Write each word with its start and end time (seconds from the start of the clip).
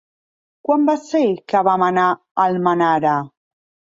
Quan 0.67 0.87
va 0.89 0.93
ser 1.01 1.21
que 1.53 1.61
vam 1.67 1.85
anar 1.89 2.07
a 2.15 2.47
Almenara? 2.47 3.13